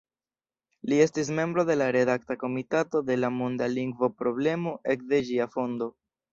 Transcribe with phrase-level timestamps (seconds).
[0.93, 5.93] Li estis membro de la redakta komitato de La Monda Lingvo-Problemo ekde ĝia fondo.